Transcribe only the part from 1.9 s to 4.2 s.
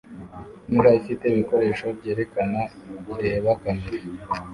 byerekana ireba kamera